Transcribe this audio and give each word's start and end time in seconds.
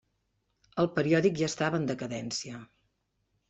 El 0.83 0.89
periòdic 0.95 1.39
ja 1.43 1.51
estava 1.53 1.81
en 1.83 1.87
decadència. 1.95 2.67